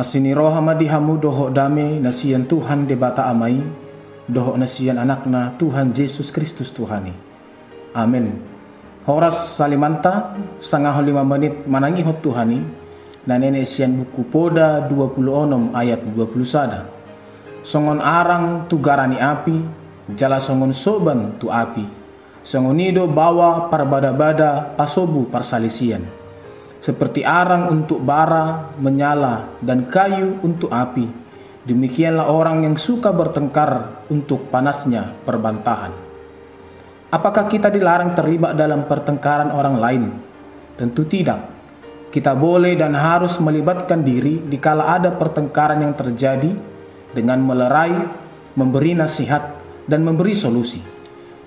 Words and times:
Asini 0.00 0.32
roha 0.32 0.64
madi 0.64 0.88
hamu 0.88 1.20
doho 1.20 1.52
dame 1.52 2.00
nasian 2.00 2.48
Tuhan 2.48 2.88
debata 2.88 3.28
amai 3.28 3.60
doho 4.24 4.56
nasian 4.56 4.96
anakna 4.96 5.52
Tuhan 5.60 5.92
Yesus 5.92 6.32
Kristus 6.32 6.72
Tuhani. 6.72 7.12
Amin. 7.92 8.40
Horas 9.04 9.60
salimanta 9.60 10.40
sangah 10.56 10.96
lima 11.04 11.20
menit 11.20 11.68
manangi 11.68 12.00
hot 12.00 12.24
Tuhani 12.24 12.64
na 13.28 13.36
nene 13.36 13.60
sian 13.68 14.00
buku 14.00 14.24
poda 14.24 14.88
26 14.88 15.76
ayat 15.76 16.00
20 16.00 16.48
sada. 16.48 16.88
Songon 17.60 18.00
arang 18.00 18.64
tu 18.72 18.80
garani 18.80 19.20
api, 19.20 19.60
jala 20.16 20.40
songon 20.40 20.72
soban 20.72 21.36
tu 21.36 21.52
api. 21.52 21.84
Songonido 22.40 23.04
bawa 23.04 23.68
parbada-bada 23.68 24.72
pasobu 24.80 25.28
parsalisian 25.28 26.19
seperti 26.80 27.20
arang 27.20 27.68
untuk 27.68 28.00
bara 28.00 28.72
menyala 28.80 29.52
dan 29.60 29.86
kayu 29.92 30.40
untuk 30.40 30.72
api. 30.72 31.06
Demikianlah 31.60 32.32
orang 32.32 32.64
yang 32.64 32.76
suka 32.80 33.12
bertengkar 33.12 34.04
untuk 34.08 34.48
panasnya 34.48 35.12
perbantahan. 35.28 35.92
Apakah 37.12 37.52
kita 37.52 37.68
dilarang 37.68 38.16
terlibat 38.16 38.56
dalam 38.56 38.88
pertengkaran 38.88 39.52
orang 39.52 39.76
lain? 39.76 40.02
Tentu 40.80 41.04
tidak. 41.04 41.52
Kita 42.10 42.32
boleh 42.34 42.74
dan 42.74 42.96
harus 42.96 43.36
melibatkan 43.38 44.00
diri 44.00 44.40
dikala 44.40 44.96
ada 44.96 45.12
pertengkaran 45.14 45.84
yang 45.84 45.94
terjadi 45.94 46.50
dengan 47.12 47.38
melerai, 47.44 48.08
memberi 48.56 48.96
nasihat, 48.96 49.60
dan 49.84 50.00
memberi 50.02 50.32
solusi. 50.34 50.80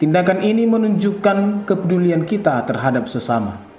Tindakan 0.00 0.42
ini 0.42 0.64
menunjukkan 0.64 1.68
kepedulian 1.68 2.24
kita 2.24 2.64
terhadap 2.64 3.06
sesama. 3.06 3.69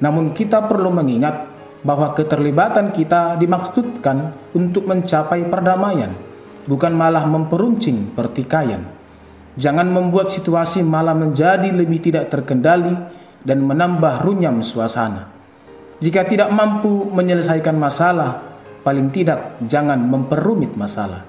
Namun 0.00 0.32
kita 0.32 0.64
perlu 0.64 0.88
mengingat 0.88 1.46
bahwa 1.80 2.12
keterlibatan 2.12 2.92
kita 2.92 3.36
dimaksudkan 3.40 4.32
untuk 4.56 4.88
mencapai 4.88 5.44
perdamaian, 5.48 6.12
bukan 6.68 6.92
malah 6.92 7.24
memperuncing 7.24 8.12
pertikaian. 8.12 8.84
Jangan 9.60 9.88
membuat 9.92 10.32
situasi 10.32 10.80
malah 10.80 11.12
menjadi 11.12 11.68
lebih 11.68 12.00
tidak 12.00 12.32
terkendali 12.32 12.96
dan 13.44 13.64
menambah 13.64 14.24
runyam 14.24 14.60
suasana. 14.64 15.28
Jika 16.00 16.24
tidak 16.24 16.48
mampu 16.48 17.12
menyelesaikan 17.12 17.76
masalah, 17.76 18.40
paling 18.80 19.12
tidak 19.12 19.60
jangan 19.68 20.00
memperumit 20.00 20.72
masalah. 20.72 21.28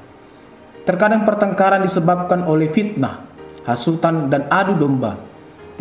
Terkadang 0.88 1.28
pertengkaran 1.28 1.84
disebabkan 1.84 2.47
oleh 2.47 2.72
fitnah, 2.72 3.28
hasutan, 3.68 4.31
dan 4.31 4.47
adu 4.47 4.79
domba 4.79 5.31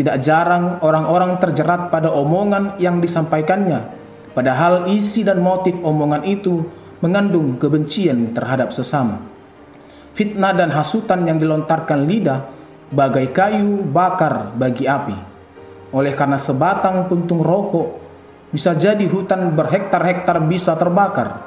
tidak 0.01 0.17
jarang 0.25 0.81
orang-orang 0.81 1.37
terjerat 1.37 1.93
pada 1.93 2.09
omongan 2.09 2.81
yang 2.81 3.05
disampaikannya, 3.05 3.85
padahal 4.33 4.89
isi 4.89 5.21
dan 5.21 5.45
motif 5.45 5.77
omongan 5.85 6.25
itu 6.25 6.65
mengandung 7.05 7.61
kebencian 7.61 8.33
terhadap 8.33 8.73
sesama. 8.73 9.21
Fitnah 10.17 10.57
dan 10.57 10.73
hasutan 10.73 11.29
yang 11.29 11.37
dilontarkan 11.37 12.09
lidah 12.09 12.49
bagai 12.89 13.29
kayu 13.29 13.85
bakar 13.93 14.57
bagi 14.57 14.89
api. 14.89 15.13
Oleh 15.93 16.17
karena 16.17 16.41
sebatang 16.41 17.05
puntung 17.05 17.45
rokok 17.45 18.01
bisa 18.57 18.73
jadi 18.73 19.05
hutan 19.05 19.53
berhektar-hektar 19.53 20.41
bisa 20.49 20.81
terbakar. 20.81 21.45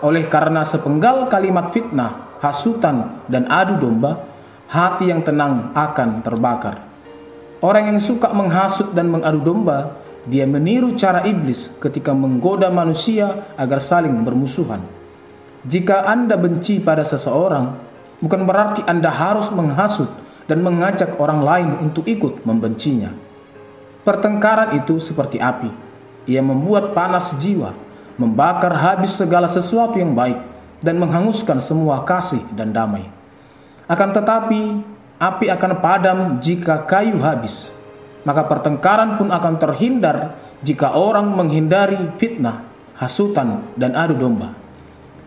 Oleh 0.00 0.24
karena 0.24 0.64
sepenggal 0.64 1.28
kalimat 1.28 1.68
fitnah, 1.68 2.40
hasutan, 2.40 3.20
dan 3.28 3.44
adu 3.52 3.76
domba, 3.76 4.24
hati 4.72 5.12
yang 5.12 5.20
tenang 5.20 5.76
akan 5.76 6.24
terbakar. 6.24 6.89
Orang 7.60 7.92
yang 7.92 8.00
suka 8.00 8.32
menghasut 8.32 8.96
dan 8.96 9.12
mengadu 9.12 9.44
domba, 9.44 10.00
dia 10.24 10.48
meniru 10.48 10.96
cara 10.96 11.24
iblis 11.28 11.72
ketika 11.80 12.12
menggoda 12.16 12.72
manusia 12.72 13.52
agar 13.56 13.80
saling 13.80 14.24
bermusuhan. 14.24 14.80
Jika 15.68 16.08
Anda 16.08 16.40
benci 16.40 16.80
pada 16.80 17.04
seseorang, 17.04 17.76
bukan 18.24 18.48
berarti 18.48 18.80
Anda 18.88 19.12
harus 19.12 19.52
menghasut 19.52 20.08
dan 20.48 20.64
mengajak 20.64 21.20
orang 21.20 21.44
lain 21.44 21.70
untuk 21.84 22.08
ikut 22.08 22.48
membencinya. 22.48 23.12
Pertengkaran 24.00 24.80
itu 24.80 24.96
seperti 24.96 25.36
api. 25.36 25.68
Ia 26.24 26.40
membuat 26.40 26.96
panas 26.96 27.36
jiwa, 27.36 27.76
membakar 28.16 28.72
habis 28.72 29.12
segala 29.12 29.52
sesuatu 29.52 30.00
yang 30.00 30.16
baik, 30.16 30.40
dan 30.80 30.96
menghanguskan 30.96 31.60
semua 31.60 32.08
kasih 32.08 32.40
dan 32.56 32.72
damai. 32.72 33.04
Akan 33.84 34.16
tetapi, 34.16 34.80
api 35.20 35.52
akan 35.52 35.72
padam 35.84 36.18
jika 36.40 36.88
kayu 36.88 37.20
habis. 37.20 37.68
Maka 38.24 38.48
pertengkaran 38.48 39.20
pun 39.20 39.28
akan 39.28 39.54
terhindar 39.60 40.36
jika 40.64 40.96
orang 40.96 41.36
menghindari 41.36 42.16
fitnah, 42.16 42.64
hasutan, 42.96 43.64
dan 43.76 43.96
adu 43.96 44.16
domba. 44.16 44.56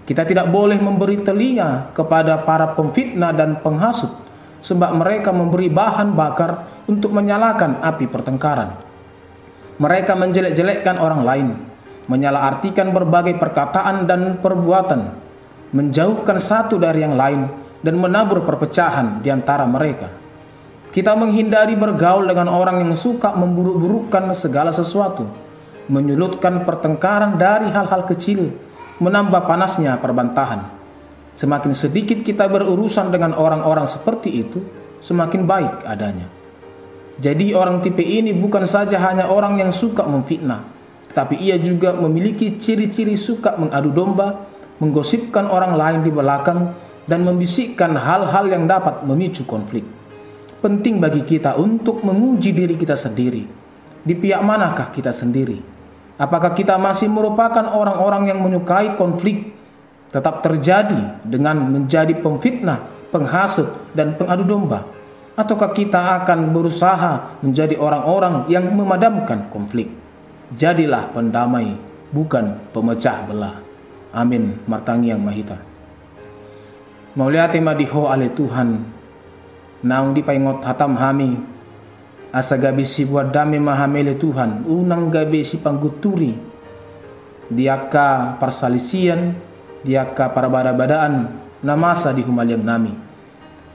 Kita 0.03 0.27
tidak 0.27 0.51
boleh 0.51 0.77
memberi 0.81 1.21
telinga 1.23 1.93
kepada 1.95 2.41
para 2.43 2.75
pemfitnah 2.75 3.31
dan 3.31 3.57
penghasut, 3.63 4.11
sebab 4.59 4.99
mereka 4.99 5.31
memberi 5.31 5.71
bahan 5.71 6.11
bakar 6.13 6.67
untuk 6.85 7.15
menyalakan 7.15 7.79
api 7.81 8.05
pertengkaran. 8.11 8.77
Mereka 9.79 10.13
menjelek-jelekkan 10.13 11.01
orang 11.01 11.21
lain, 11.25 11.47
menyalahartikan 12.05 12.93
berbagai 12.93 13.39
perkataan 13.41 14.05
dan 14.05 14.37
perbuatan, 14.37 15.17
menjauhkan 15.73 16.37
satu 16.37 16.77
dari 16.77 17.01
yang 17.01 17.17
lain, 17.17 17.62
dan 17.83 17.99
menabur 17.99 18.47
perpecahan 18.47 19.19
di 19.19 19.29
antara 19.29 19.67
mereka. 19.67 20.07
Kita 20.93 21.19
menghindari 21.19 21.75
bergaul 21.75 22.25
dengan 22.25 22.47
orang 22.47 22.79
yang 22.81 22.93
suka 22.95 23.35
memburuk-burukkan 23.35 24.31
segala 24.31 24.71
sesuatu, 24.71 25.27
menyulutkan 25.91 26.63
pertengkaran 26.63 27.35
dari 27.35 27.67
hal-hal 27.67 28.07
kecil, 28.07 28.55
menambah 29.03 29.43
panasnya 29.43 29.99
perbantahan. 29.99 30.69
Semakin 31.33 31.73
sedikit 31.73 32.21
kita 32.21 32.45
berurusan 32.45 33.09
dengan 33.09 33.33
orang-orang 33.33 33.89
seperti 33.89 34.29
itu, 34.45 34.61
semakin 35.01 35.43
baik 35.43 35.81
adanya. 35.83 36.29
Jadi 37.17 37.57
orang 37.57 37.81
tipe 37.81 38.01
ini 38.01 38.33
bukan 38.33 38.65
saja 38.65 38.97
hanya 39.01 39.29
orang 39.29 39.57
yang 39.57 39.73
suka 39.73 40.05
memfitnah, 40.05 40.61
tetapi 41.09 41.41
ia 41.41 41.57
juga 41.57 41.93
memiliki 41.93 42.57
ciri-ciri 42.57 43.17
suka 43.17 43.57
mengadu 43.57 43.89
domba, 43.89 44.45
menggosipkan 44.77 45.49
orang 45.49 45.73
lain 45.73 45.99
di 46.05 46.13
belakang, 46.13 46.73
dan 47.03 47.27
membisikkan 47.27 47.95
hal-hal 47.99 48.47
yang 48.47 48.63
dapat 48.67 49.03
memicu 49.03 49.43
konflik. 49.43 49.83
Penting 50.63 51.03
bagi 51.03 51.27
kita 51.27 51.59
untuk 51.59 51.99
menguji 52.07 52.55
diri 52.55 52.79
kita 52.79 52.95
sendiri. 52.95 53.43
Di 54.03 54.15
pihak 54.15 54.39
manakah 54.39 54.95
kita 54.95 55.11
sendiri? 55.11 55.59
Apakah 56.15 56.55
kita 56.55 56.79
masih 56.79 57.11
merupakan 57.11 57.63
orang-orang 57.67 58.31
yang 58.31 58.39
menyukai 58.39 58.95
konflik 58.95 59.51
tetap 60.13 60.45
terjadi 60.45 61.19
dengan 61.25 61.59
menjadi 61.67 62.15
pemfitnah, 62.15 63.09
penghasut, 63.11 63.67
dan 63.91 64.15
pengadu 64.15 64.47
domba? 64.47 64.87
Ataukah 65.33 65.73
kita 65.73 66.23
akan 66.23 66.53
berusaha 66.53 67.41
menjadi 67.41 67.75
orang-orang 67.75 68.45
yang 68.47 68.69
memadamkan 68.69 69.49
konflik? 69.49 69.89
Jadilah 70.53 71.09
pendamai, 71.11 71.73
bukan 72.13 72.61
pemecah 72.69 73.25
belah. 73.25 73.57
Amin. 74.13 74.61
Martangi 74.69 75.09
yang 75.09 75.25
Mahita. 75.25 75.72
Mauliati 77.13 77.61
madiho 77.61 78.09
ale 78.09 78.33
Tuhan. 78.33 78.69
Naung 79.85 80.17
di 80.17 80.25
paingot 80.25 80.65
hatam 80.65 80.97
hami. 80.97 81.37
Asa 82.33 82.57
gabi 82.57 82.89
si 82.89 83.05
buat 83.05 83.29
dame 83.29 83.61
mahamele 83.61 84.17
Tuhan. 84.17 84.65
Unang 84.65 85.13
gabi 85.13 85.45
si 85.45 85.61
pangguturi 85.61 86.33
diaka 87.53 88.39
parsalisian 88.41 89.37
diaka 89.85 90.33
para 90.33 90.49
bada-badaan 90.49 91.29
namasa 91.61 92.09
di 92.09 92.25
humaliang 92.25 92.65
nami. 92.65 92.93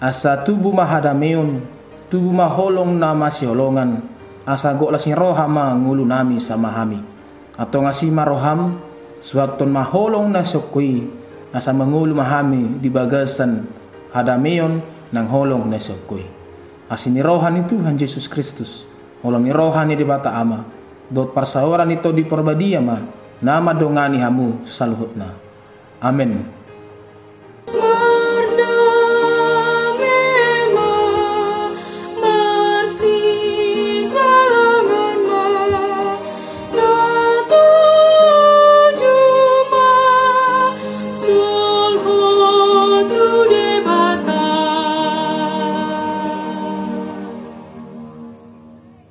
Asa 0.02 0.42
tubuh 0.42 0.74
mahadameon 0.74 1.62
tubuh 2.10 2.34
maholong 2.34 2.98
nama 2.98 3.30
si 3.30 3.46
holongan. 3.46 4.02
Asa 4.48 4.74
gok 4.74 4.98
lasing 4.98 5.14
rohama 5.14 5.70
ngulu 5.78 6.02
nami 6.02 6.42
sama 6.42 6.74
hami. 6.74 6.98
Atau 7.54 7.86
ngasih 7.86 8.10
maroham 8.10 8.82
suaton 9.22 9.70
maholong 9.70 10.26
na 10.34 10.42
sokoi 11.48 11.56
asa 11.56 11.72
mangulu 11.72 12.12
mahami 12.12 12.76
di 12.80 12.92
bagasan 12.92 13.64
hadameyon 14.12 14.84
ng 15.12 15.26
holong 15.32 15.64
na 15.68 15.80
sokoy. 15.80 16.24
Asin 16.88 17.16
ni 17.16 17.20
rohan 17.24 17.64
itu 17.64 17.76
han 17.84 17.96
Jesus 17.96 18.28
Kristus. 18.28 18.84
Holong 19.24 19.48
ni 19.48 19.52
rohan 19.52 19.88
ni 19.88 19.96
di 19.96 20.04
bata 20.04 20.32
ama. 20.36 20.64
Dot 21.08 21.32
parsawaran 21.32 21.88
ito 21.88 22.12
di 22.12 22.24
perbadia 22.24 22.80
ma. 22.80 23.00
Nama 23.40 23.70
dongani 23.72 24.20
hamu 24.20 24.64
saluhut 24.68 25.16
na. 25.16 25.32
Amen. 26.04 26.57